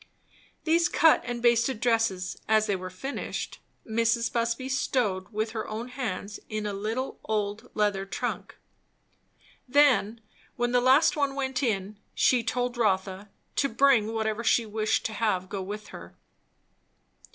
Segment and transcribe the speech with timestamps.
[0.63, 4.33] These cut and basted dresses, as they were finished, Mrs.
[4.33, 8.55] Busby stowed with her own hands in a little old leather trunk.
[9.67, 10.19] Then,
[10.55, 15.13] when the last one went in, she told Rotha to bring whatever she wished to
[15.13, 16.15] have go with her.